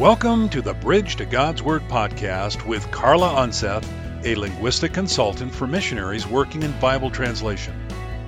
Welcome 0.00 0.48
to 0.48 0.62
the 0.62 0.72
Bridge 0.72 1.16
to 1.16 1.26
God's 1.26 1.62
Word 1.62 1.82
podcast 1.82 2.66
with 2.66 2.90
Carla 2.90 3.42
Unseth, 3.42 3.84
a 4.24 4.34
linguistic 4.34 4.94
consultant 4.94 5.54
for 5.54 5.66
missionaries 5.66 6.26
working 6.26 6.62
in 6.62 6.72
Bible 6.80 7.10
translation. 7.10 7.74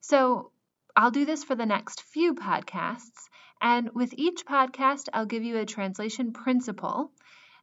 So, 0.00 0.52
I'll 0.94 1.10
do 1.10 1.24
this 1.24 1.44
for 1.44 1.54
the 1.54 1.66
next 1.66 2.02
few 2.02 2.34
podcasts, 2.34 3.28
and 3.60 3.90
with 3.94 4.14
each 4.16 4.46
podcast, 4.46 5.08
I'll 5.12 5.26
give 5.26 5.42
you 5.42 5.58
a 5.58 5.66
translation 5.66 6.32
principle, 6.32 7.10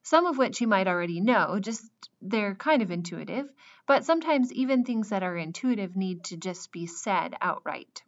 some 0.04 0.26
of 0.26 0.38
which 0.38 0.62
you 0.62 0.68
might 0.68 0.88
already 0.88 1.20
know, 1.22 1.60
just 1.60 1.90
they're 2.22 2.56
kind 2.56 2.82
of 2.82 2.92
intuitive, 2.92 3.48
but 3.88 4.06
sometimes 4.06 4.52
even 4.54 4.84
things 4.84 5.10
that 5.10 5.24
are 5.24 5.38
intuitive 5.38 5.96
need 5.96 6.26
to 6.26 6.38
just 6.38 6.72
be 6.72 6.86
said 6.86 7.36
outright. 7.42 8.04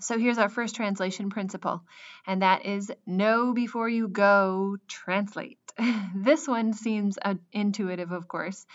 So 0.00 0.18
here's 0.18 0.38
our 0.38 0.48
first 0.48 0.76
translation 0.76 1.28
principle, 1.28 1.82
and 2.26 2.42
that 2.42 2.64
is 2.64 2.90
know 3.06 3.52
before 3.52 3.88
you 3.88 4.08
go, 4.08 4.78
translate. 4.88 5.58
this 6.14 6.48
one 6.48 6.72
seems 6.72 7.18
uh, 7.20 7.34
intuitive, 7.52 8.10
of 8.10 8.26
course, 8.26 8.66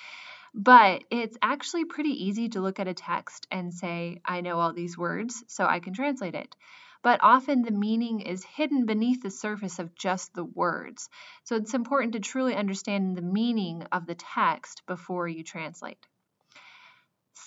but 0.53 1.03
it's 1.09 1.37
actually 1.41 1.85
pretty 1.85 2.25
easy 2.25 2.49
to 2.49 2.61
look 2.61 2.79
at 2.79 2.87
a 2.87 2.93
text 2.93 3.47
and 3.49 3.73
say, 3.73 4.21
I 4.23 4.41
know 4.41 4.59
all 4.59 4.71
these 4.71 4.97
words, 4.97 5.43
so 5.47 5.65
I 5.65 5.79
can 5.79 5.93
translate 5.93 6.35
it. 6.35 6.55
But 7.01 7.19
often 7.23 7.61
the 7.61 7.71
meaning 7.71 8.21
is 8.21 8.43
hidden 8.43 8.85
beneath 8.85 9.21
the 9.21 9.31
surface 9.31 9.79
of 9.79 9.95
just 9.95 10.33
the 10.33 10.45
words. 10.45 11.09
So 11.43 11.55
it's 11.55 11.73
important 11.73 12.13
to 12.13 12.19
truly 12.19 12.55
understand 12.55 13.15
the 13.15 13.21
meaning 13.21 13.83
of 13.91 14.05
the 14.05 14.15
text 14.15 14.83
before 14.87 15.27
you 15.27 15.43
translate. 15.43 16.05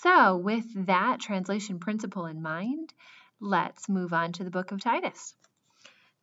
So, 0.03 0.37
with 0.37 0.87
that 0.87 1.19
translation 1.19 1.81
principle 1.81 2.27
in 2.27 2.43
mind, 2.43 2.93
let's 3.41 3.89
move 3.89 4.13
on 4.13 4.33
to 4.33 4.45
the 4.45 4.51
book 4.51 4.73
of 4.73 4.81
Titus. 4.81 5.35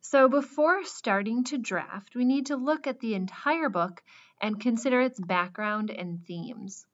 So, 0.00 0.28
before 0.28 0.84
starting 0.84 1.44
to 1.44 1.58
draft, 1.58 2.14
we 2.14 2.24
need 2.24 2.46
to 2.46 2.56
look 2.56 2.86
at 2.86 3.00
the 3.00 3.14
entire 3.14 3.68
book 3.68 4.02
and 4.40 4.60
consider 4.60 5.00
its 5.00 5.18
background 5.18 5.90
and 5.90 6.24
themes. 6.24 6.86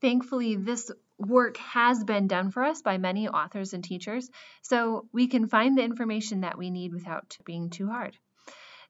Thankfully, 0.00 0.56
this 0.56 0.90
work 1.18 1.56
has 1.58 2.02
been 2.02 2.26
done 2.26 2.50
for 2.50 2.64
us 2.64 2.82
by 2.82 2.98
many 2.98 3.28
authors 3.28 3.74
and 3.74 3.84
teachers, 3.84 4.28
so 4.62 5.06
we 5.12 5.28
can 5.28 5.46
find 5.46 5.78
the 5.78 5.84
information 5.84 6.40
that 6.40 6.58
we 6.58 6.70
need 6.70 6.92
without 6.92 7.38
being 7.44 7.70
too 7.70 7.88
hard. 7.88 8.16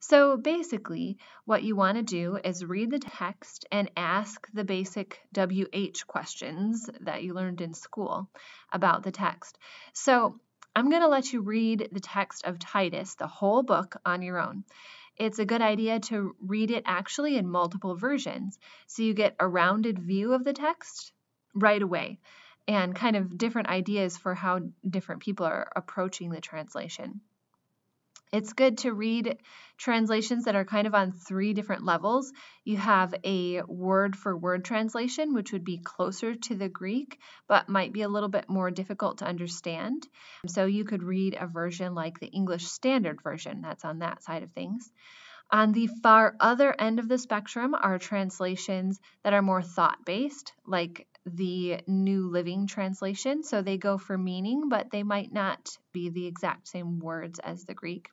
So 0.00 0.36
basically, 0.36 1.18
what 1.44 1.62
you 1.62 1.76
want 1.76 1.96
to 1.96 2.02
do 2.02 2.36
is 2.42 2.64
read 2.64 2.90
the 2.90 2.98
text 2.98 3.66
and 3.70 3.90
ask 3.96 4.48
the 4.52 4.64
basic 4.64 5.20
WH 5.32 6.06
questions 6.08 6.90
that 7.02 7.22
you 7.22 7.34
learned 7.34 7.60
in 7.60 7.72
school 7.72 8.28
about 8.72 9.04
the 9.04 9.12
text. 9.12 9.58
So 9.92 10.40
I'm 10.74 10.88
going 10.88 11.02
to 11.02 11.08
let 11.08 11.32
you 11.32 11.42
read 11.42 11.88
the 11.92 12.00
text 12.00 12.44
of 12.44 12.58
Titus, 12.58 13.14
the 13.14 13.26
whole 13.26 13.62
book, 13.62 13.96
on 14.06 14.22
your 14.22 14.40
own. 14.40 14.64
It's 15.16 15.38
a 15.38 15.44
good 15.44 15.60
idea 15.60 16.00
to 16.00 16.34
read 16.40 16.70
it 16.70 16.84
actually 16.86 17.36
in 17.36 17.46
multiple 17.46 17.94
versions 17.94 18.58
so 18.86 19.02
you 19.02 19.12
get 19.12 19.36
a 19.38 19.46
rounded 19.46 19.98
view 19.98 20.32
of 20.32 20.44
the 20.44 20.54
text 20.54 21.12
right 21.54 21.82
away 21.82 22.18
and 22.66 22.94
kind 22.94 23.16
of 23.16 23.36
different 23.36 23.68
ideas 23.68 24.16
for 24.16 24.34
how 24.34 24.60
different 24.88 25.22
people 25.22 25.44
are 25.44 25.70
approaching 25.76 26.30
the 26.30 26.40
translation. 26.40 27.20
It's 28.32 28.54
good 28.54 28.78
to 28.78 28.92
read 28.94 29.36
translations 29.76 30.46
that 30.46 30.54
are 30.54 30.64
kind 30.64 30.86
of 30.86 30.94
on 30.94 31.12
three 31.12 31.52
different 31.52 31.84
levels. 31.84 32.32
You 32.64 32.78
have 32.78 33.14
a 33.24 33.60
word 33.62 34.16
for 34.16 34.34
word 34.34 34.64
translation, 34.64 35.34
which 35.34 35.52
would 35.52 35.64
be 35.64 35.82
closer 35.84 36.34
to 36.34 36.54
the 36.54 36.70
Greek, 36.70 37.18
but 37.46 37.68
might 37.68 37.92
be 37.92 38.00
a 38.00 38.08
little 38.08 38.30
bit 38.30 38.48
more 38.48 38.70
difficult 38.70 39.18
to 39.18 39.26
understand. 39.26 40.08
So 40.46 40.64
you 40.64 40.84
could 40.84 41.02
read 41.02 41.36
a 41.38 41.46
version 41.46 41.94
like 41.94 42.20
the 42.20 42.28
English 42.28 42.64
Standard 42.64 43.20
Version, 43.22 43.60
that's 43.60 43.84
on 43.84 43.98
that 43.98 44.22
side 44.22 44.42
of 44.42 44.52
things. 44.52 44.90
On 45.50 45.72
the 45.72 45.88
far 46.02 46.34
other 46.40 46.74
end 46.78 46.98
of 46.98 47.08
the 47.08 47.18
spectrum 47.18 47.74
are 47.74 47.98
translations 47.98 48.98
that 49.24 49.34
are 49.34 49.42
more 49.42 49.60
thought 49.62 50.02
based, 50.06 50.54
like 50.66 51.06
the 51.26 51.80
New 51.86 52.28
Living 52.28 52.66
Translation. 52.66 53.42
So 53.42 53.62
they 53.62 53.78
go 53.78 53.98
for 53.98 54.18
meaning, 54.18 54.68
but 54.68 54.90
they 54.90 55.02
might 55.02 55.32
not 55.32 55.76
be 55.92 56.10
the 56.10 56.26
exact 56.26 56.68
same 56.68 56.98
words 56.98 57.38
as 57.38 57.64
the 57.64 57.74
Greek. 57.74 58.10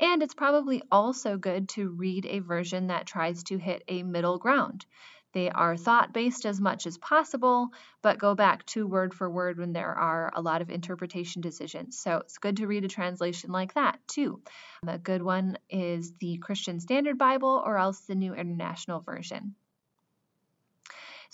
And 0.00 0.22
it's 0.22 0.34
probably 0.34 0.82
also 0.90 1.36
good 1.36 1.68
to 1.70 1.88
read 1.88 2.26
a 2.26 2.40
version 2.40 2.88
that 2.88 3.06
tries 3.06 3.44
to 3.44 3.58
hit 3.58 3.84
a 3.88 4.02
middle 4.02 4.38
ground. 4.38 4.86
They 5.32 5.48
are 5.48 5.76
thought 5.76 6.12
based 6.12 6.44
as 6.44 6.60
much 6.60 6.86
as 6.86 6.98
possible, 6.98 7.70
but 8.02 8.18
go 8.18 8.34
back 8.34 8.66
to 8.66 8.86
word 8.86 9.14
for 9.14 9.30
word 9.30 9.58
when 9.58 9.72
there 9.72 9.94
are 9.94 10.30
a 10.34 10.42
lot 10.42 10.60
of 10.60 10.70
interpretation 10.70 11.40
decisions. 11.40 11.98
So 11.98 12.18
it's 12.18 12.38
good 12.38 12.58
to 12.58 12.66
read 12.66 12.84
a 12.84 12.88
translation 12.88 13.50
like 13.50 13.74
that 13.74 13.98
too. 14.08 14.42
A 14.86 14.98
good 14.98 15.22
one 15.22 15.56
is 15.70 16.12
the 16.20 16.36
Christian 16.38 16.80
Standard 16.80 17.16
Bible 17.16 17.62
or 17.64 17.78
else 17.78 18.00
the 18.00 18.14
New 18.14 18.34
International 18.34 19.00
Version. 19.00 19.54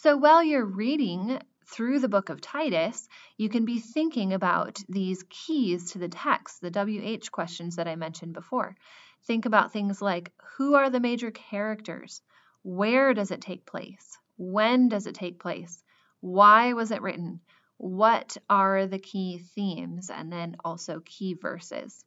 So 0.01 0.17
while 0.17 0.45
you're 0.45 0.65
reading 0.65 1.41
through 1.67 1.99
the 1.99 2.09
book 2.09 2.29
of 2.29 2.41
Titus, 2.41 3.09
you 3.37 3.49
can 3.49 3.65
be 3.65 3.81
thinking 3.81 4.33
about 4.33 4.81
these 4.89 5.25
keys 5.29 5.91
to 5.91 5.99
the 5.99 6.09
text, 6.09 6.61
the 6.61 6.71
WH 6.71 7.33
questions 7.33 7.75
that 7.75 7.89
I 7.89 7.97
mentioned 7.97 8.33
before. 8.33 8.77
Think 9.25 9.45
about 9.45 9.73
things 9.73 10.01
like 10.01 10.31
who 10.57 10.77
are 10.77 10.89
the 10.89 11.01
major 11.01 11.33
characters? 11.33 12.23
Where 12.63 13.13
does 13.13 13.33
it 13.33 13.41
take 13.41 13.67
place? 13.67 14.17
When 14.37 14.89
does 14.89 15.09
it 15.09 15.17
take 15.17 15.41
place? 15.41 15.83
Why 16.21 16.75
was 16.75 16.93
it 16.93 17.03
written? 17.03 17.41
What 17.79 18.37
are 18.49 18.87
the 18.87 19.01
key 19.01 19.39
themes? 19.57 20.11
And 20.11 20.33
then 20.33 20.55
also 20.65 21.03
key 21.05 21.35
verses. 21.35 22.05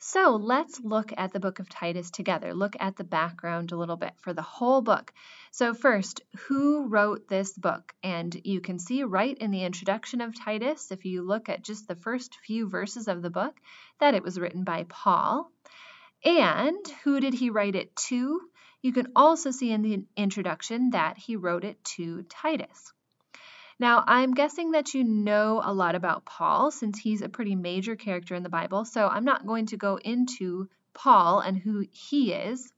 So 0.00 0.36
let's 0.36 0.80
look 0.80 1.12
at 1.16 1.32
the 1.32 1.40
book 1.40 1.58
of 1.58 1.68
Titus 1.68 2.12
together. 2.12 2.54
Look 2.54 2.76
at 2.78 2.96
the 2.96 3.02
background 3.02 3.72
a 3.72 3.76
little 3.76 3.96
bit 3.96 4.12
for 4.20 4.32
the 4.32 4.42
whole 4.42 4.80
book. 4.80 5.12
So, 5.50 5.74
first, 5.74 6.20
who 6.46 6.86
wrote 6.86 7.26
this 7.26 7.52
book? 7.52 7.92
And 8.02 8.40
you 8.44 8.60
can 8.60 8.78
see 8.78 9.02
right 9.02 9.36
in 9.36 9.50
the 9.50 9.64
introduction 9.64 10.20
of 10.20 10.38
Titus, 10.38 10.92
if 10.92 11.04
you 11.04 11.22
look 11.22 11.48
at 11.48 11.64
just 11.64 11.88
the 11.88 11.96
first 11.96 12.36
few 12.46 12.68
verses 12.68 13.08
of 13.08 13.22
the 13.22 13.30
book, 13.30 13.56
that 13.98 14.14
it 14.14 14.22
was 14.22 14.38
written 14.38 14.62
by 14.62 14.84
Paul. 14.88 15.50
And 16.24 16.86
who 17.02 17.18
did 17.18 17.34
he 17.34 17.50
write 17.50 17.74
it 17.74 17.94
to? 18.08 18.40
You 18.82 18.92
can 18.92 19.08
also 19.16 19.50
see 19.50 19.72
in 19.72 19.82
the 19.82 20.04
introduction 20.16 20.90
that 20.90 21.18
he 21.18 21.34
wrote 21.34 21.64
it 21.64 21.82
to 21.96 22.22
Titus. 22.22 22.92
Now, 23.80 24.02
I'm 24.06 24.34
guessing 24.34 24.72
that 24.72 24.94
you 24.94 25.04
know 25.04 25.60
a 25.64 25.72
lot 25.72 25.94
about 25.94 26.24
Paul 26.24 26.72
since 26.72 26.98
he's 26.98 27.22
a 27.22 27.28
pretty 27.28 27.54
major 27.54 27.94
character 27.94 28.34
in 28.34 28.42
the 28.42 28.48
Bible, 28.48 28.84
so 28.84 29.06
I'm 29.06 29.24
not 29.24 29.46
going 29.46 29.66
to 29.66 29.76
go 29.76 29.96
into 29.96 30.68
Paul 30.94 31.40
and 31.40 31.56
who 31.56 31.86
he 31.90 32.32
is. 32.32 32.72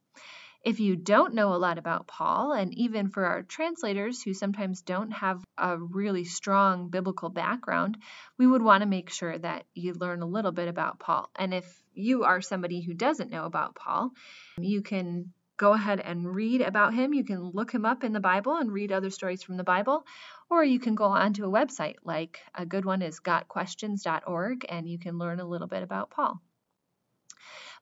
If 0.62 0.78
you 0.78 0.94
don't 0.96 1.32
know 1.32 1.54
a 1.54 1.56
lot 1.56 1.78
about 1.78 2.06
Paul, 2.06 2.52
and 2.52 2.74
even 2.74 3.08
for 3.08 3.24
our 3.24 3.42
translators 3.42 4.22
who 4.22 4.34
sometimes 4.34 4.82
don't 4.82 5.10
have 5.10 5.42
a 5.56 5.78
really 5.78 6.24
strong 6.24 6.90
biblical 6.90 7.30
background, 7.30 7.96
we 8.36 8.46
would 8.46 8.60
want 8.60 8.82
to 8.82 8.86
make 8.86 9.08
sure 9.08 9.38
that 9.38 9.64
you 9.72 9.94
learn 9.94 10.20
a 10.20 10.26
little 10.26 10.52
bit 10.52 10.68
about 10.68 10.98
Paul. 10.98 11.30
And 11.34 11.54
if 11.54 11.82
you 11.94 12.24
are 12.24 12.42
somebody 12.42 12.82
who 12.82 12.92
doesn't 12.92 13.30
know 13.30 13.46
about 13.46 13.74
Paul, 13.74 14.10
you 14.58 14.82
can 14.82 15.32
go 15.60 15.74
ahead 15.74 16.00
and 16.00 16.34
read 16.34 16.62
about 16.62 16.94
him. 16.94 17.12
You 17.12 17.22
can 17.22 17.50
look 17.50 17.70
him 17.70 17.84
up 17.84 18.02
in 18.02 18.14
the 18.14 18.18
Bible 18.18 18.56
and 18.56 18.72
read 18.72 18.90
other 18.90 19.10
stories 19.10 19.42
from 19.42 19.58
the 19.58 19.62
Bible, 19.62 20.06
or 20.48 20.64
you 20.64 20.80
can 20.80 20.94
go 20.94 21.04
onto 21.04 21.44
a 21.44 21.50
website 21.50 21.96
like 22.02 22.40
a 22.54 22.64
good 22.64 22.86
one 22.86 23.02
is 23.02 23.20
gotquestions.org 23.20 24.64
and 24.70 24.88
you 24.88 24.98
can 24.98 25.18
learn 25.18 25.38
a 25.38 25.44
little 25.44 25.66
bit 25.66 25.82
about 25.82 26.08
Paul. 26.08 26.40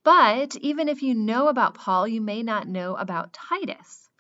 But 0.03 0.57
even 0.57 0.89
if 0.89 1.03
you 1.03 1.15
know 1.15 1.47
about 1.47 1.75
Paul, 1.75 2.09
you 2.09 2.21
may 2.21 2.43
not 2.43 2.67
know 2.67 2.97
about 2.97 3.33
Titus. 3.33 4.11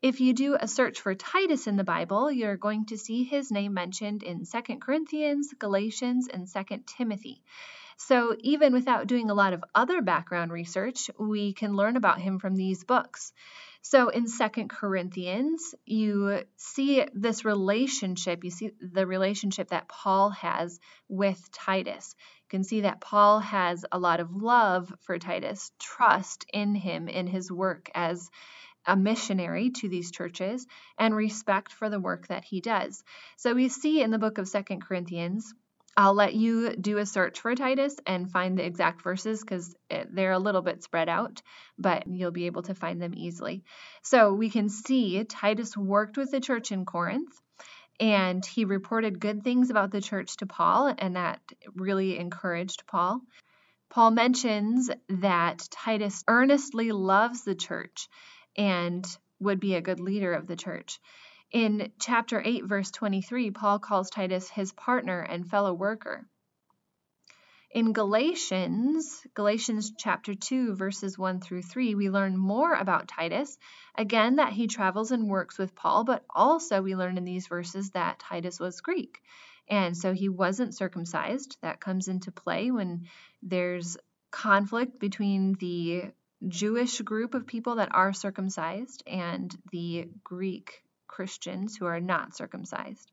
If 0.00 0.20
you 0.20 0.32
do 0.32 0.56
a 0.58 0.68
search 0.68 1.00
for 1.00 1.16
Titus 1.16 1.66
in 1.66 1.74
the 1.74 1.82
Bible, 1.82 2.30
you're 2.30 2.56
going 2.56 2.86
to 2.86 2.96
see 2.96 3.24
his 3.24 3.50
name 3.50 3.74
mentioned 3.74 4.22
in 4.22 4.44
2 4.46 4.76
Corinthians, 4.76 5.52
Galatians, 5.58 6.28
and 6.28 6.46
2 6.46 6.84
Timothy. 6.86 7.42
So, 8.04 8.34
even 8.40 8.72
without 8.72 9.08
doing 9.08 9.28
a 9.28 9.34
lot 9.34 9.52
of 9.52 9.62
other 9.74 10.00
background 10.00 10.50
research, 10.50 11.10
we 11.18 11.52
can 11.52 11.76
learn 11.76 11.96
about 11.96 12.18
him 12.18 12.38
from 12.38 12.56
these 12.56 12.82
books. 12.82 13.34
So, 13.82 14.08
in 14.08 14.26
Second 14.26 14.70
Corinthians, 14.70 15.74
you 15.84 16.44
see 16.56 17.04
this 17.12 17.44
relationship, 17.44 18.42
you 18.42 18.50
see 18.50 18.70
the 18.80 19.06
relationship 19.06 19.68
that 19.68 19.86
Paul 19.86 20.30
has 20.30 20.80
with 21.08 21.52
Titus. 21.52 22.14
You 22.44 22.48
can 22.48 22.64
see 22.64 22.80
that 22.80 23.02
Paul 23.02 23.40
has 23.40 23.84
a 23.92 23.98
lot 23.98 24.20
of 24.20 24.34
love 24.34 24.90
for 25.00 25.18
Titus, 25.18 25.70
trust 25.78 26.46
in 26.54 26.74
him 26.74 27.06
in 27.06 27.26
his 27.26 27.52
work 27.52 27.90
as 27.94 28.30
a 28.86 28.96
missionary 28.96 29.72
to 29.72 29.90
these 29.90 30.10
churches 30.10 30.66
and 30.98 31.14
respect 31.14 31.70
for 31.70 31.90
the 31.90 32.00
work 32.00 32.28
that 32.28 32.44
he 32.44 32.62
does. 32.62 33.04
So 33.36 33.54
we 33.54 33.68
see 33.68 34.00
in 34.00 34.10
the 34.10 34.18
book 34.18 34.38
of 34.38 34.48
Second 34.48 34.80
Corinthians 34.80 35.52
I'll 35.96 36.14
let 36.14 36.34
you 36.34 36.76
do 36.76 36.98
a 36.98 37.06
search 37.06 37.40
for 37.40 37.54
Titus 37.54 37.96
and 38.06 38.30
find 38.30 38.56
the 38.56 38.64
exact 38.64 39.02
verses 39.02 39.40
because 39.40 39.74
eh, 39.90 40.04
they're 40.10 40.32
a 40.32 40.38
little 40.38 40.62
bit 40.62 40.82
spread 40.82 41.08
out, 41.08 41.42
but 41.78 42.06
you'll 42.06 42.30
be 42.30 42.46
able 42.46 42.62
to 42.62 42.74
find 42.74 43.02
them 43.02 43.12
easily. 43.14 43.64
So 44.02 44.32
we 44.32 44.50
can 44.50 44.68
see 44.68 45.22
Titus 45.24 45.76
worked 45.76 46.16
with 46.16 46.30
the 46.30 46.40
church 46.40 46.72
in 46.72 46.84
Corinth 46.84 47.32
and 48.00 48.44
he 48.44 48.64
reported 48.64 49.20
good 49.20 49.44
things 49.44 49.68
about 49.68 49.90
the 49.90 50.00
church 50.00 50.38
to 50.38 50.46
Paul, 50.46 50.94
and 50.98 51.16
that 51.16 51.40
really 51.74 52.18
encouraged 52.18 52.86
Paul. 52.86 53.20
Paul 53.90 54.12
mentions 54.12 54.90
that 55.08 55.68
Titus 55.70 56.24
earnestly 56.26 56.92
loves 56.92 57.44
the 57.44 57.54
church 57.54 58.08
and 58.56 59.04
would 59.38 59.60
be 59.60 59.74
a 59.74 59.82
good 59.82 60.00
leader 60.00 60.32
of 60.32 60.46
the 60.46 60.56
church. 60.56 60.98
In 61.52 61.90
chapter 61.98 62.40
8, 62.44 62.64
verse 62.64 62.92
23, 62.92 63.50
Paul 63.50 63.80
calls 63.80 64.08
Titus 64.08 64.48
his 64.48 64.72
partner 64.72 65.20
and 65.20 65.50
fellow 65.50 65.74
worker. 65.74 66.28
In 67.72 67.92
Galatians, 67.92 69.26
Galatians 69.34 69.92
chapter 69.96 70.34
2, 70.34 70.76
verses 70.76 71.18
1 71.18 71.40
through 71.40 71.62
3, 71.62 71.96
we 71.96 72.08
learn 72.08 72.36
more 72.36 72.72
about 72.74 73.08
Titus. 73.08 73.58
Again, 73.96 74.36
that 74.36 74.52
he 74.52 74.68
travels 74.68 75.10
and 75.10 75.28
works 75.28 75.58
with 75.58 75.74
Paul, 75.74 76.04
but 76.04 76.24
also 76.30 76.82
we 76.82 76.94
learn 76.94 77.18
in 77.18 77.24
these 77.24 77.48
verses 77.48 77.90
that 77.90 78.20
Titus 78.20 78.60
was 78.60 78.80
Greek. 78.80 79.20
And 79.68 79.96
so 79.96 80.12
he 80.12 80.28
wasn't 80.28 80.76
circumcised. 80.76 81.56
That 81.62 81.80
comes 81.80 82.06
into 82.06 82.30
play 82.30 82.70
when 82.70 83.08
there's 83.42 83.96
conflict 84.30 85.00
between 85.00 85.54
the 85.54 86.12
Jewish 86.46 87.00
group 87.00 87.34
of 87.34 87.46
people 87.46 87.76
that 87.76 87.92
are 87.92 88.12
circumcised 88.12 89.02
and 89.06 89.56
the 89.72 90.08
Greek 90.22 90.82
Christians 91.10 91.76
who 91.76 91.86
are 91.86 92.00
not 92.00 92.36
circumcised. 92.36 93.10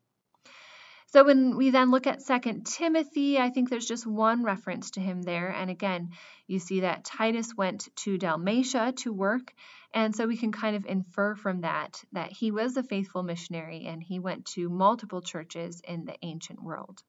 So 1.07 1.23
when 1.23 1.55
we 1.55 1.71
then 1.71 1.89
look 1.89 2.05
at 2.05 2.25
2 2.25 2.61
Timothy, 2.65 3.39
I 3.39 3.49
think 3.49 3.69
there's 3.69 3.87
just 3.87 4.05
one 4.05 4.43
reference 4.43 4.91
to 4.91 4.99
him 4.99 5.21
there. 5.21 5.47
And 5.47 5.71
again, 5.71 6.11
you 6.47 6.59
see 6.59 6.81
that 6.81 7.05
Titus 7.05 7.55
went 7.55 7.87
to 8.03 8.17
Dalmatia 8.17 8.93
to 8.97 9.13
work. 9.13 9.53
And 9.93 10.15
so 10.15 10.27
we 10.27 10.37
can 10.37 10.51
kind 10.51 10.75
of 10.75 10.85
infer 10.85 11.33
from 11.33 11.61
that 11.61 12.03
that 12.11 12.31
he 12.31 12.51
was 12.51 12.75
a 12.75 12.83
faithful 12.83 13.23
missionary 13.23 13.85
and 13.87 14.03
he 14.03 14.19
went 14.19 14.45
to 14.47 14.69
multiple 14.69 15.21
churches 15.21 15.81
in 15.81 16.05
the 16.05 16.15
ancient 16.21 16.61
world. 16.61 17.01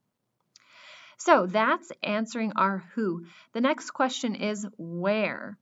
So 1.19 1.47
that's 1.47 1.91
answering 2.01 2.53
our 2.55 2.85
who. 2.95 3.27
The 3.53 3.61
next 3.61 3.91
question 3.91 4.37
is 4.37 4.67
where. 4.79 5.59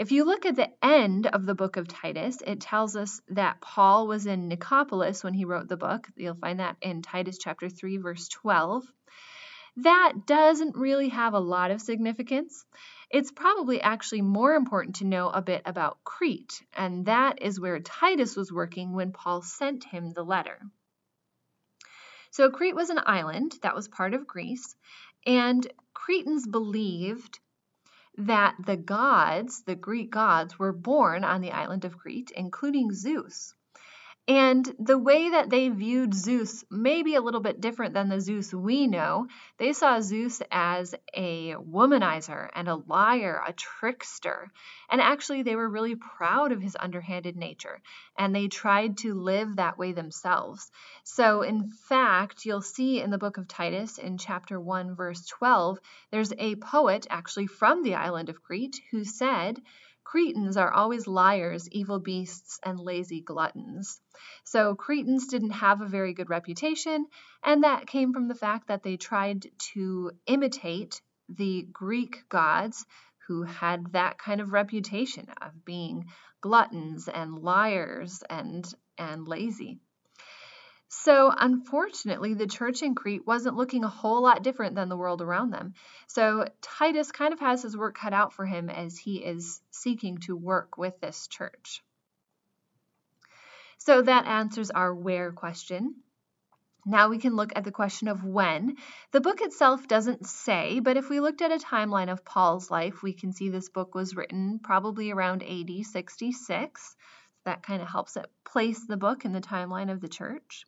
If 0.00 0.12
you 0.12 0.24
look 0.24 0.46
at 0.46 0.56
the 0.56 0.70
end 0.82 1.26
of 1.26 1.44
the 1.44 1.54
book 1.54 1.76
of 1.76 1.86
Titus, 1.86 2.38
it 2.46 2.62
tells 2.62 2.96
us 2.96 3.20
that 3.28 3.60
Paul 3.60 4.06
was 4.06 4.24
in 4.24 4.48
Nicopolis 4.48 5.22
when 5.22 5.34
he 5.34 5.44
wrote 5.44 5.68
the 5.68 5.76
book. 5.76 6.08
You'll 6.16 6.36
find 6.36 6.58
that 6.58 6.78
in 6.80 7.02
Titus 7.02 7.36
chapter 7.36 7.68
3, 7.68 7.98
verse 7.98 8.26
12. 8.28 8.82
That 9.76 10.14
doesn't 10.24 10.74
really 10.74 11.10
have 11.10 11.34
a 11.34 11.38
lot 11.38 11.70
of 11.70 11.82
significance. 11.82 12.64
It's 13.10 13.30
probably 13.30 13.82
actually 13.82 14.22
more 14.22 14.54
important 14.54 14.96
to 14.96 15.04
know 15.04 15.28
a 15.28 15.42
bit 15.42 15.60
about 15.66 16.02
Crete, 16.02 16.62
and 16.72 17.04
that 17.04 17.42
is 17.42 17.60
where 17.60 17.78
Titus 17.78 18.36
was 18.36 18.50
working 18.50 18.94
when 18.94 19.12
Paul 19.12 19.42
sent 19.42 19.84
him 19.84 20.14
the 20.14 20.24
letter. 20.24 20.62
So, 22.30 22.48
Crete 22.48 22.74
was 22.74 22.88
an 22.88 23.00
island 23.04 23.58
that 23.60 23.74
was 23.74 23.86
part 23.86 24.14
of 24.14 24.26
Greece, 24.26 24.74
and 25.26 25.70
Cretans 25.92 26.46
believed 26.46 27.38
that 28.16 28.56
the 28.64 28.76
gods, 28.76 29.62
the 29.62 29.74
Greek 29.76 30.10
gods, 30.10 30.58
were 30.58 30.72
born 30.72 31.24
on 31.24 31.40
the 31.40 31.52
island 31.52 31.84
of 31.84 31.98
Crete, 31.98 32.32
including 32.36 32.92
Zeus. 32.92 33.54
And 34.30 34.64
the 34.78 34.96
way 34.96 35.30
that 35.30 35.50
they 35.50 35.70
viewed 35.70 36.14
Zeus 36.14 36.64
may 36.70 37.02
be 37.02 37.16
a 37.16 37.20
little 37.20 37.40
bit 37.40 37.60
different 37.60 37.94
than 37.94 38.08
the 38.08 38.20
Zeus 38.20 38.54
we 38.54 38.86
know. 38.86 39.26
They 39.58 39.72
saw 39.72 40.00
Zeus 40.00 40.40
as 40.52 40.94
a 41.12 41.56
womanizer 41.56 42.48
and 42.54 42.68
a 42.68 42.76
liar, 42.76 43.42
a 43.44 43.52
trickster. 43.52 44.46
And 44.88 45.00
actually, 45.00 45.42
they 45.42 45.56
were 45.56 45.68
really 45.68 45.96
proud 45.96 46.52
of 46.52 46.62
his 46.62 46.76
underhanded 46.78 47.34
nature, 47.34 47.82
and 48.16 48.32
they 48.32 48.46
tried 48.46 48.98
to 48.98 49.14
live 49.14 49.56
that 49.56 49.78
way 49.78 49.90
themselves. 49.90 50.70
So, 51.02 51.42
in 51.42 51.68
fact, 51.88 52.44
you'll 52.44 52.62
see 52.62 53.00
in 53.00 53.10
the 53.10 53.18
book 53.18 53.36
of 53.36 53.48
Titus, 53.48 53.98
in 53.98 54.16
chapter 54.16 54.60
1, 54.60 54.94
verse 54.94 55.26
12, 55.26 55.80
there's 56.12 56.32
a 56.38 56.54
poet 56.54 57.04
actually 57.10 57.48
from 57.48 57.82
the 57.82 57.96
island 57.96 58.28
of 58.28 58.44
Crete 58.44 58.80
who 58.92 59.02
said, 59.02 59.60
Cretans 60.10 60.56
are 60.56 60.72
always 60.72 61.06
liars, 61.06 61.68
evil 61.70 62.00
beasts, 62.00 62.58
and 62.64 62.80
lazy 62.80 63.20
gluttons. 63.20 64.00
So 64.42 64.74
Cretans 64.74 65.28
didn't 65.28 65.50
have 65.50 65.80
a 65.82 65.86
very 65.86 66.14
good 66.14 66.30
reputation, 66.30 67.06
and 67.44 67.62
that 67.62 67.86
came 67.86 68.12
from 68.12 68.26
the 68.26 68.34
fact 68.34 68.66
that 68.66 68.82
they 68.82 68.96
tried 68.96 69.46
to 69.72 70.10
imitate 70.26 71.00
the 71.28 71.62
Greek 71.72 72.28
gods 72.28 72.84
who 73.28 73.44
had 73.44 73.92
that 73.92 74.18
kind 74.18 74.40
of 74.40 74.52
reputation 74.52 75.28
of 75.40 75.64
being 75.64 76.06
gluttons 76.40 77.06
and 77.06 77.38
liars 77.38 78.24
and 78.28 78.66
and 78.98 79.28
lazy. 79.28 79.78
So, 80.92 81.32
unfortunately, 81.34 82.34
the 82.34 82.48
church 82.48 82.82
in 82.82 82.96
Crete 82.96 83.24
wasn't 83.24 83.54
looking 83.54 83.84
a 83.84 83.88
whole 83.88 84.22
lot 84.22 84.42
different 84.42 84.74
than 84.74 84.88
the 84.88 84.96
world 84.96 85.22
around 85.22 85.50
them. 85.50 85.74
So, 86.08 86.48
Titus 86.62 87.12
kind 87.12 87.32
of 87.32 87.38
has 87.38 87.62
his 87.62 87.76
work 87.76 87.96
cut 87.96 88.12
out 88.12 88.32
for 88.32 88.44
him 88.44 88.68
as 88.68 88.98
he 88.98 89.18
is 89.18 89.60
seeking 89.70 90.18
to 90.18 90.36
work 90.36 90.78
with 90.78 91.00
this 91.00 91.28
church. 91.28 91.80
So, 93.78 94.02
that 94.02 94.26
answers 94.26 94.72
our 94.72 94.92
where 94.92 95.30
question. 95.30 95.94
Now 96.84 97.08
we 97.08 97.18
can 97.18 97.36
look 97.36 97.52
at 97.54 97.62
the 97.62 97.70
question 97.70 98.08
of 98.08 98.24
when. 98.24 98.76
The 99.12 99.20
book 99.20 99.42
itself 99.42 99.86
doesn't 99.86 100.26
say, 100.26 100.80
but 100.80 100.96
if 100.96 101.08
we 101.08 101.20
looked 101.20 101.40
at 101.40 101.52
a 101.52 101.64
timeline 101.64 102.10
of 102.10 102.24
Paul's 102.24 102.68
life, 102.68 103.00
we 103.00 103.12
can 103.12 103.32
see 103.32 103.48
this 103.48 103.68
book 103.68 103.94
was 103.94 104.16
written 104.16 104.58
probably 104.58 105.12
around 105.12 105.44
AD 105.44 105.70
66. 105.84 106.96
That 107.44 107.62
kind 107.62 107.80
of 107.80 107.86
helps 107.86 108.16
it 108.16 108.26
place 108.44 108.86
the 108.86 108.96
book 108.96 109.24
in 109.24 109.32
the 109.32 109.40
timeline 109.40 109.92
of 109.92 110.00
the 110.00 110.08
church. 110.08 110.66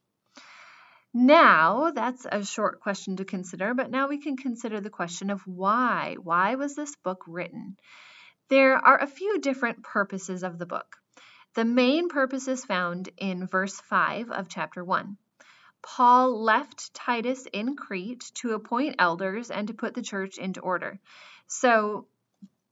Now, 1.14 1.90
that's 1.90 2.26
a 2.30 2.44
short 2.44 2.80
question 2.80 3.16
to 3.16 3.24
consider, 3.24 3.74
but 3.74 3.90
now 3.90 4.08
we 4.08 4.18
can 4.18 4.36
consider 4.36 4.80
the 4.80 4.88
question 4.88 5.28
of 5.28 5.46
why. 5.46 6.16
Why 6.22 6.54
was 6.54 6.74
this 6.74 6.96
book 6.96 7.22
written? 7.26 7.76
There 8.48 8.76
are 8.76 8.98
a 8.98 9.06
few 9.06 9.38
different 9.38 9.82
purposes 9.82 10.42
of 10.42 10.58
the 10.58 10.66
book. 10.66 10.96
The 11.54 11.66
main 11.66 12.08
purpose 12.08 12.48
is 12.48 12.64
found 12.64 13.10
in 13.18 13.46
verse 13.46 13.78
5 13.78 14.30
of 14.30 14.48
chapter 14.48 14.82
1. 14.82 15.18
Paul 15.82 16.42
left 16.42 16.94
Titus 16.94 17.46
in 17.52 17.76
Crete 17.76 18.30
to 18.36 18.52
appoint 18.52 18.96
elders 18.98 19.50
and 19.50 19.68
to 19.68 19.74
put 19.74 19.94
the 19.94 20.02
church 20.02 20.38
into 20.38 20.60
order. 20.60 20.98
So, 21.46 22.06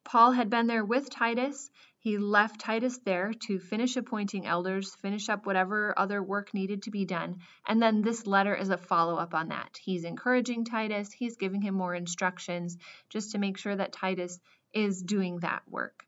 Paul 0.03 0.33
had 0.33 0.49
been 0.49 0.67
there 0.67 0.85
with 0.85 1.11
Titus. 1.11 1.71
He 2.03 2.17
left 2.17 2.61
Titus 2.61 2.99
there 3.05 3.35
to 3.47 3.59
finish 3.59 3.95
appointing 3.95 4.47
elders, 4.47 4.95
finish 4.95 5.29
up 5.29 5.45
whatever 5.45 5.93
other 5.99 6.23
work 6.23 6.55
needed 6.55 6.85
to 6.85 6.91
be 6.91 7.05
done. 7.05 7.41
And 7.67 7.83
then 7.83 8.01
this 8.01 8.27
letter 8.27 8.55
is 8.55 8.71
a 8.71 8.79
follow 8.79 9.17
up 9.17 9.35
on 9.35 9.49
that. 9.49 9.79
He's 9.83 10.05
encouraging 10.05 10.65
Titus, 10.65 11.13
he's 11.13 11.37
giving 11.37 11.61
him 11.61 11.75
more 11.75 11.95
instructions 11.95 12.79
just 13.11 13.33
to 13.33 13.39
make 13.39 13.59
sure 13.59 13.77
that 13.77 13.93
Titus 13.93 14.41
is 14.73 15.03
doing 15.03 15.41
that 15.41 15.63
work. 15.69 16.07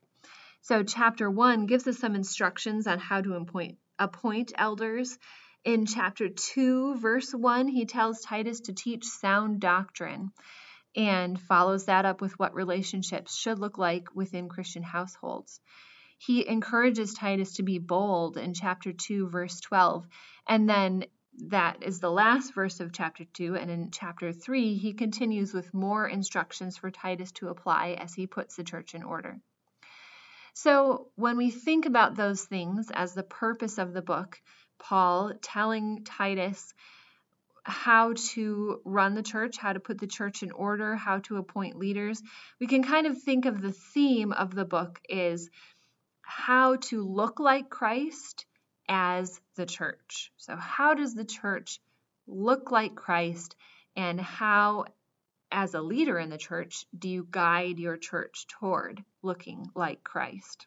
So, 0.63 0.83
chapter 0.83 1.31
1 1.31 1.67
gives 1.67 1.87
us 1.87 1.99
some 1.99 2.15
instructions 2.15 2.87
on 2.87 2.99
how 2.99 3.21
to 3.21 3.35
appoint, 3.35 3.77
appoint 3.99 4.53
elders. 4.57 5.19
In 5.63 5.85
chapter 5.85 6.31
2, 6.31 6.97
verse 6.97 7.35
1, 7.35 7.69
he 7.69 7.85
tells 7.85 8.23
Titus 8.23 8.61
to 8.61 8.73
teach 8.73 9.05
sound 9.05 9.61
doctrine 9.61 10.33
and 10.95 11.41
follows 11.41 11.87
that 11.87 12.05
up 12.05 12.21
with 12.21 12.39
what 12.39 12.55
relationships 12.55 13.37
should 13.37 13.59
look 13.59 13.79
like 13.79 14.15
within 14.15 14.49
Christian 14.49 14.83
households. 14.83 15.61
He 16.19 16.47
encourages 16.47 17.15
Titus 17.15 17.55
to 17.55 17.63
be 17.63 17.79
bold 17.79 18.37
in 18.37 18.55
chapter 18.55 18.93
2, 18.93 19.29
verse 19.29 19.61
12. 19.61 20.07
And 20.47 20.69
then 20.69 21.05
that 21.49 21.83
is 21.83 21.99
the 21.99 22.11
last 22.11 22.55
verse 22.55 22.81
of 22.81 22.93
chapter 22.93 23.25
2. 23.25 23.57
And 23.57 23.71
in 23.71 23.91
chapter 23.91 24.33
3, 24.33 24.77
he 24.77 24.93
continues 24.93 25.53
with 25.53 25.75
more 25.75 26.07
instructions 26.07 26.77
for 26.77 26.91
Titus 26.91 27.33
to 27.33 27.49
apply 27.49 27.97
as 27.99 28.15
he 28.15 28.27
puts 28.27 28.57
the 28.57 28.65
church 28.65 28.95
in 28.95 29.03
order. 29.03 29.41
So, 30.55 31.09
when 31.17 31.39
we 31.39 31.51
think 31.51 31.87
about 31.87 32.15
those 32.15 32.45
things 32.45 32.91
as 32.93 33.15
the 33.15 33.23
purpose 33.23 33.79
of 33.79 33.95
the 33.95 34.03
book, 34.03 34.39
Paul 34.79 35.33
telling 35.41 36.05
Titus 36.05 36.75
how 37.65 38.15
to 38.15 38.81
run 38.85 39.15
the 39.15 39.23
church, 39.23 39.57
how 39.57 39.73
to 39.73 39.81
put 39.81 39.99
the 39.99 40.07
church 40.07 40.43
in 40.43 40.51
order, 40.51 40.97
how 40.97 41.19
to 41.21 41.37
appoint 41.37 41.79
leaders, 41.79 42.23
we 42.61 42.67
can 42.67 42.83
kind 42.83 43.07
of 43.07 43.23
think 43.23 43.47
of 43.47 43.61
the 43.61 43.73
theme 43.73 44.33
of 44.33 44.55
the 44.55 44.65
book 44.65 45.01
is 45.09 45.49
how 46.23 46.77
to 46.77 47.03
look 47.03 47.39
like 47.39 47.71
Christ 47.71 48.47
as 48.89 49.41
the 49.57 49.67
church. 49.67 50.33
So, 50.37 50.57
how 50.57 50.95
does 50.95 51.15
the 51.15 51.25
church 51.25 51.81
look 52.27 52.71
like 52.71 52.95
Christ, 52.95 53.57
and 53.97 54.21
how, 54.21 54.87
as 55.51 55.75
a 55.75 55.83
leader 55.83 56.19
in 56.19 56.31
the 56.31 56.39
church, 56.39 56.87
do 56.97 57.09
you 57.09 57.27
guide 57.31 57.79
your 57.79 57.97
church 57.97 58.47
toward 58.49 59.05
looking 59.23 59.67
like 59.75 60.03
Christ? 60.03 60.67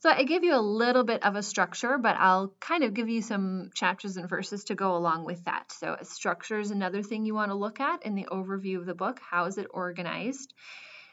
So 0.00 0.10
I 0.10 0.22
give 0.22 0.44
you 0.44 0.54
a 0.54 0.60
little 0.60 1.02
bit 1.02 1.24
of 1.24 1.34
a 1.34 1.42
structure, 1.42 1.98
but 1.98 2.16
I'll 2.16 2.54
kind 2.60 2.84
of 2.84 2.94
give 2.94 3.08
you 3.08 3.20
some 3.20 3.70
chapters 3.74 4.16
and 4.16 4.28
verses 4.28 4.64
to 4.64 4.76
go 4.76 4.96
along 4.96 5.24
with 5.24 5.44
that. 5.46 5.72
So 5.72 5.96
a 5.98 6.04
structure 6.04 6.60
is 6.60 6.70
another 6.70 7.02
thing 7.02 7.24
you 7.24 7.34
want 7.34 7.50
to 7.50 7.56
look 7.56 7.80
at 7.80 8.06
in 8.06 8.14
the 8.14 8.28
overview 8.30 8.78
of 8.78 8.86
the 8.86 8.94
book. 8.94 9.18
How 9.28 9.46
is 9.46 9.58
it 9.58 9.66
organized? 9.70 10.54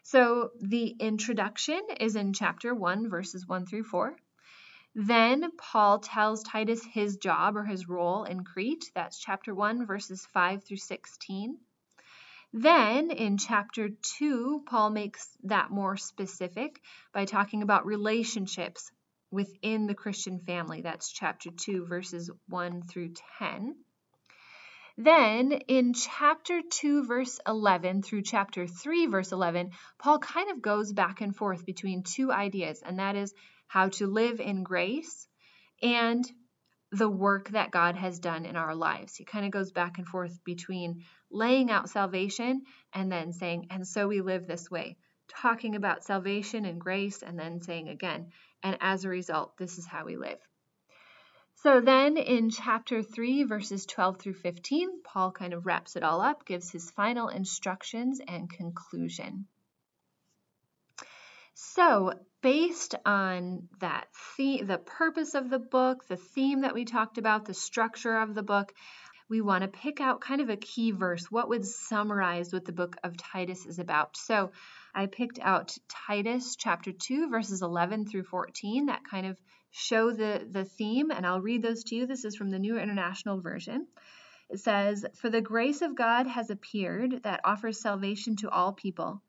So 0.04 0.52
the 0.62 0.88
introduction 1.00 1.82
is 2.00 2.16
in 2.16 2.34
chapter 2.34 2.76
1, 2.76 3.10
verses 3.10 3.48
1 3.48 3.66
through 3.66 3.86
4. 3.86 4.16
Then 4.94 5.50
Paul 5.58 5.98
tells 5.98 6.44
Titus 6.44 6.86
his 6.86 7.18
job 7.18 7.58
or 7.58 7.66
his 7.66 7.90
role 7.90 8.24
in 8.24 8.44
Crete. 8.44 8.92
That's 8.94 9.18
chapter 9.18 9.56
1, 9.56 9.88
verses 9.88 10.28
5 10.32 10.64
through 10.64 10.78
16. 10.78 11.58
Then 12.54 13.12
in 13.12 13.38
chapter 13.38 13.90
2, 13.90 14.64
Paul 14.66 14.90
makes 14.90 15.28
that 15.44 15.72
more 15.72 15.98
specific 15.98 16.82
by 17.14 17.26
talking 17.26 17.62
about 17.62 17.86
relationships 17.86 18.92
within 19.32 19.88
the 19.88 19.96
Christian 19.96 20.40
family. 20.40 20.82
That's 20.82 21.12
chapter 21.12 21.50
2, 21.52 21.86
verses 21.86 22.32
1 22.48 22.84
through 22.84 23.14
10. 23.40 23.76
Then 24.98 25.52
in 25.52 25.94
chapter 25.94 26.62
2, 26.62 27.04
verse 27.06 27.40
11 27.46 28.02
through 28.02 28.22
chapter 28.22 28.66
3, 28.66 29.08
verse 29.08 29.34
11, 29.34 29.72
Paul 30.00 30.20
kind 30.20 30.50
of 30.52 30.62
goes 30.62 30.94
back 30.94 31.20
and 31.20 31.36
forth 31.36 31.66
between 31.66 32.04
two 32.04 32.32
ideas, 32.32 32.82
and 32.82 33.00
that 33.00 33.18
is 33.18 33.34
how 33.68 33.90
to 33.90 34.08
live 34.08 34.40
in 34.40 34.64
grace 34.64 35.28
and 35.82 36.24
the 36.98 37.10
work 37.10 37.50
that 37.50 37.72
God 37.72 37.96
has 37.96 38.20
done 38.20 38.46
in 38.46 38.56
our 38.56 38.74
lives. 38.74 39.16
He 39.16 39.26
kind 39.26 39.46
of 39.46 39.52
goes 39.52 39.72
back 39.72 39.98
and 39.98 40.08
forth 40.08 40.44
between 40.44 41.04
laying 41.30 41.70
out 41.70 41.90
salvation 41.90 42.64
and 42.94 43.12
then 43.12 43.34
saying, 43.34 43.68
and 43.70 43.86
so 43.86 44.08
we 44.08 44.22
live 44.22 44.48
this 44.48 44.72
way, 44.72 44.98
talking 45.28 45.76
about 45.76 46.06
salvation 46.06 46.64
and 46.64 46.80
grace, 46.80 47.22
and 47.22 47.38
then 47.38 47.62
saying 47.62 47.90
again, 47.90 48.28
and 48.64 48.78
as 48.80 49.04
a 49.04 49.10
result, 49.10 49.58
this 49.58 49.78
is 49.78 49.86
how 49.86 50.06
we 50.06 50.16
live. 50.16 50.40
So 51.56 51.82
then 51.82 52.16
in 52.18 52.50
chapter 52.50 53.04
3, 53.04 53.44
verses 53.44 53.86
12 53.86 54.20
through 54.20 54.34
15, 54.36 55.02
Paul 55.04 55.32
kind 55.32 55.54
of 55.54 55.66
wraps 55.66 55.96
it 55.96 56.04
all 56.04 56.22
up, 56.22 56.46
gives 56.46 56.70
his 56.70 56.92
final 56.92 57.28
instructions 57.28 58.22
and 58.26 58.50
conclusion. 58.50 59.48
So, 61.56 62.14
based 62.46 62.94
on 63.08 63.68
that 63.80 64.06
theme, 64.38 64.68
the 64.68 64.78
purpose 64.78 65.34
of 65.34 65.50
the 65.50 65.58
book, 65.58 66.08
the 66.08 66.16
theme 66.16 66.62
that 66.62 66.76
we 66.76 66.86
talked 66.86 67.18
about, 67.18 67.44
the 67.44 67.56
structure 67.56 68.16
of 68.20 68.36
the 68.36 68.44
book, 68.44 68.72
we 69.28 69.42
want 69.42 69.64
to 69.64 69.68
pick 69.68 70.00
out 70.00 70.22
kind 70.22 70.40
of 70.42 70.50
a 70.52 70.56
key 70.56 70.92
verse. 70.92 71.26
What 71.32 71.50
would 71.50 71.66
summarize 71.66 72.54
what 72.54 72.64
the 72.64 72.72
book 72.72 72.98
of 73.04 73.18
Titus 73.18 73.66
is 73.66 73.80
about? 73.80 74.16
So, 74.16 74.52
I 74.94 75.08
picked 75.08 75.40
out 75.42 75.76
Titus 75.90 76.56
chapter 76.56 76.92
2, 76.92 77.32
verses 77.32 77.64
11 77.64 78.06
through 78.06 78.26
14 78.26 78.86
that 78.86 79.02
kind 79.10 79.26
of 79.26 79.42
show 79.72 80.12
the, 80.12 80.48
the 80.48 80.66
theme, 80.66 81.10
and 81.10 81.26
I'll 81.26 81.42
read 81.42 81.64
those 81.64 81.84
to 81.86 81.96
you. 81.96 82.06
This 82.06 82.26
is 82.26 82.36
from 82.36 82.52
the 82.52 82.60
New 82.60 82.78
International 82.78 83.42
Version. 83.42 83.88
It 84.52 84.60
says, 84.60 85.04
For 85.16 85.32
the 85.32 85.42
grace 85.42 85.82
of 85.82 85.96
God 85.96 86.28
has 86.28 86.52
appeared 86.52 87.24
that 87.24 87.42
offers 87.44 87.82
salvation 87.82 88.36
to 88.38 88.52
all 88.52 88.72
people 88.72 89.24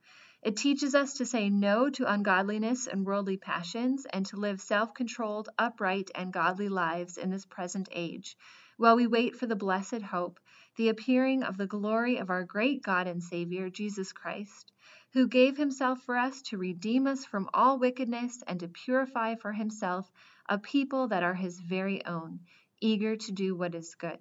it 0.46 0.56
teaches 0.56 0.94
us 0.94 1.14
to 1.14 1.26
say 1.26 1.50
no 1.50 1.90
to 1.90 2.08
ungodliness 2.08 2.86
and 2.86 3.04
worldly 3.04 3.36
passions 3.36 4.06
and 4.12 4.24
to 4.26 4.36
live 4.36 4.60
self 4.60 4.94
controlled, 4.94 5.48
upright, 5.58 6.08
and 6.14 6.32
godly 6.32 6.68
lives 6.68 7.18
in 7.18 7.30
this 7.30 7.44
present 7.44 7.88
age, 7.90 8.36
while 8.76 8.94
we 8.94 9.08
wait 9.08 9.34
for 9.34 9.48
the 9.48 9.56
blessed 9.56 10.02
hope, 10.02 10.38
the 10.76 10.88
appearing 10.88 11.42
of 11.42 11.56
the 11.56 11.66
glory 11.66 12.18
of 12.18 12.30
our 12.30 12.44
great 12.44 12.80
God 12.80 13.08
and 13.08 13.24
Savior, 13.24 13.70
Jesus 13.70 14.12
Christ, 14.12 14.70
who 15.14 15.26
gave 15.26 15.56
himself 15.56 16.00
for 16.02 16.16
us 16.16 16.40
to 16.42 16.58
redeem 16.58 17.08
us 17.08 17.24
from 17.24 17.50
all 17.52 17.80
wickedness 17.80 18.40
and 18.46 18.60
to 18.60 18.68
purify 18.68 19.34
for 19.34 19.52
himself 19.52 20.08
a 20.48 20.58
people 20.58 21.08
that 21.08 21.24
are 21.24 21.34
his 21.34 21.58
very 21.58 22.06
own, 22.06 22.38
eager 22.80 23.16
to 23.16 23.32
do 23.32 23.56
what 23.56 23.74
is 23.74 23.96
good. 23.96 24.20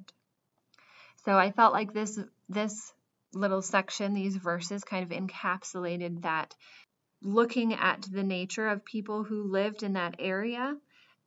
So 1.24 1.38
I 1.38 1.52
felt 1.52 1.74
like 1.74 1.94
this 1.94 2.20
this 2.50 2.95
little 3.36 3.62
section, 3.62 4.14
these 4.14 4.36
verses 4.36 4.84
kind 4.84 5.04
of 5.04 5.18
encapsulated 5.18 6.24
that 6.24 6.56
looking 7.22 7.74
at 7.74 8.02
the 8.12 8.24
nature 8.24 8.68
of 8.68 8.86
people 8.86 9.24
who 9.24 9.44
lived 9.44 9.84
in 9.84 9.94
that 9.94 10.16
area 10.20 10.76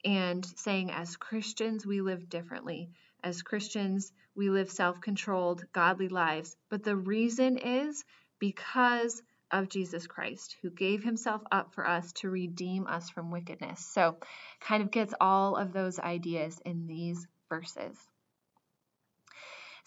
and 0.05 0.45
saying, 0.45 0.91
as 0.91 1.17
Christians, 1.17 1.85
we 1.85 2.00
live 2.00 2.29
differently. 2.29 2.91
As 3.23 3.43
Christians, 3.43 4.12
we 4.35 4.49
live 4.49 4.71
self 4.71 5.00
controlled, 5.00 5.65
godly 5.73 6.09
lives. 6.09 6.57
But 6.71 6.85
the 6.85 6.97
reason 6.97 7.59
is 7.59 8.05
because 8.38 9.23
of 9.50 9.69
Jesus 9.69 10.07
Christ, 10.07 10.57
who 10.62 10.71
gave 10.71 11.03
himself 11.03 11.43
up 11.50 11.75
for 11.75 11.87
us 11.87 12.12
to 12.15 12.31
redeem 12.31 12.87
us 12.87 13.11
from 13.11 13.31
wickedness. 13.31 13.85
So, 13.85 14.19
kind 14.61 14.83
of 14.83 14.91
gets 14.91 15.15
all 15.21 15.57
of 15.57 15.73
those 15.73 15.99
ideas 15.99 16.61
in 16.65 16.87
these 16.87 17.27
verses. 17.49 17.97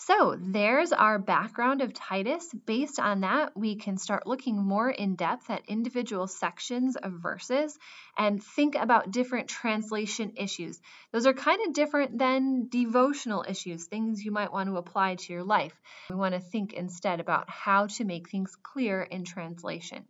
So 0.08 0.36
there's 0.36 0.94
our 0.94 1.20
background 1.20 1.82
of 1.82 1.94
Titus. 1.94 2.52
Based 2.66 3.00
on 3.00 3.22
that, 3.22 3.56
we 3.56 3.76
can 3.76 3.98
start 3.98 4.26
looking 4.26 4.58
more 4.58 4.90
in 4.90 5.16
depth 5.16 5.52
at 5.52 5.62
individual 5.68 6.26
sections 6.26 6.96
of 6.96 7.12
verses 7.12 7.78
and 8.18 8.44
think 8.44 8.74
about 8.74 9.12
different 9.12 9.48
translation 9.48 10.34
issues. 10.38 10.82
Those 11.12 11.28
are 11.28 11.34
kind 11.34 11.60
of 11.68 11.74
different 11.74 12.18
than 12.18 12.68
devotional 12.68 13.46
issues, 13.48 13.86
things 13.86 14.26
you 14.26 14.32
might 14.32 14.52
want 14.52 14.70
to 14.70 14.78
apply 14.78 15.16
to 15.16 15.34
your 15.34 15.44
life. 15.44 15.80
We 16.10 16.16
want 16.16 16.34
to 16.34 16.42
think 16.42 16.74
instead 16.74 17.20
about 17.20 17.48
how 17.52 17.86
to 17.86 18.04
make 18.04 18.28
things 18.28 18.58
clear 18.64 19.04
in 19.04 19.24
translation. 19.24 20.06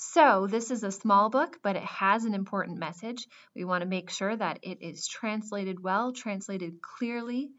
So, 0.00 0.46
this 0.46 0.70
is 0.70 0.84
a 0.84 0.92
small 0.92 1.28
book, 1.28 1.58
but 1.64 1.74
it 1.74 1.82
has 1.82 2.24
an 2.24 2.32
important 2.32 2.78
message. 2.78 3.26
We 3.56 3.64
want 3.64 3.82
to 3.82 3.88
make 3.88 4.10
sure 4.10 4.36
that 4.36 4.60
it 4.62 4.78
is 4.80 5.08
translated 5.08 5.82
well, 5.82 6.12
translated 6.12 6.80
clearly, 6.80 7.50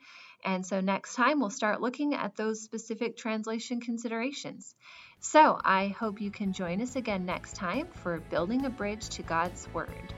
and 0.43 0.65
so 0.65 0.79
next 0.79 1.15
time 1.15 1.39
we'll 1.39 1.50
start 1.50 1.81
looking 1.81 2.13
at 2.13 2.36
those 2.36 2.62
specific 2.62 3.17
translation 3.17 3.81
considerations. 3.81 4.75
So 5.19 5.60
I 5.63 5.89
hope 5.89 6.22
you 6.22 6.31
can 6.31 6.53
join 6.53 6.81
us 6.81 6.96
again 6.96 7.25
next 7.25 7.55
time 7.55 7.88
for 7.88 8.19
Building 8.19 8.65
a 8.65 8.69
Bridge 8.69 9.10
to 9.10 9.24
God's 9.24 9.67
Word. 9.74 10.13